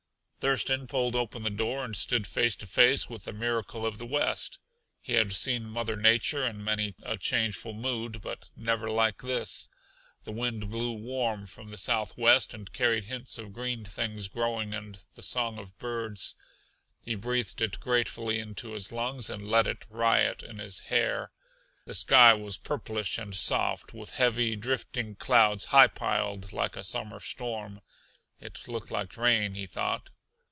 [0.43, 4.07] Thurston pulled open the door and stood face to face with the miracle of the
[4.07, 4.57] West.
[4.99, 9.69] He had seen Mother Nature in many a changeful mood, but never like this.
[10.23, 15.05] The wind blew warm from the southwest and carried hints of green things growing and
[15.13, 16.33] the song of birds;
[17.03, 21.29] he breathed it gratefully into his lungs and let it riot in his hair.
[21.85, 27.19] The sky was purplish and soft, with heavy, drifting clouds high piled like a summer
[27.19, 27.79] storm.
[28.39, 30.09] It looked like rain, he thought.